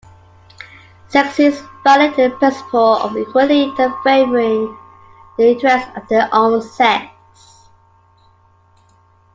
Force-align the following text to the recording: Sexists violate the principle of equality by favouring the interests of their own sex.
Sexists 1.09 1.63
violate 1.83 2.15
the 2.15 2.35
principle 2.39 2.93
of 2.95 3.15
equality 3.15 3.69
by 3.77 3.87
favouring 4.03 4.75
the 5.37 5.51
interests 5.51 5.91
of 5.95 6.07
their 6.07 6.27
own 6.33 6.59
sex. 6.59 7.11